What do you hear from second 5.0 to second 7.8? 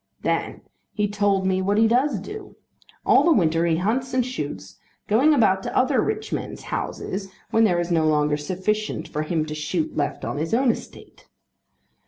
going about to other rich men's houses when there